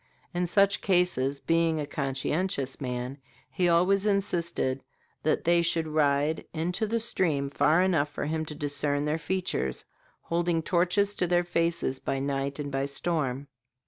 In 0.33 0.47
such 0.47 0.81
cases, 0.81 1.39
being 1.39 1.79
a 1.79 1.85
conscientious 1.85 2.81
man, 2.81 3.19
he 3.51 3.69
always 3.69 4.07
insisted 4.07 4.81
that 5.21 5.43
they 5.43 5.61
should 5.61 5.85
ride 5.87 6.43
into 6.55 6.87
the 6.87 6.99
stream 6.99 7.49
far 7.49 7.83
enough 7.83 8.09
for 8.09 8.25
him 8.25 8.43
to 8.45 8.55
discern 8.55 9.05
their 9.05 9.19
features, 9.19 9.85
holding 10.23 10.63
torches 10.63 11.13
to 11.13 11.27
their 11.27 11.43
faces 11.43 11.99
by 11.99 12.17
night 12.17 12.57
and 12.57 12.71
by 12.71 12.85
storm. 12.85 13.45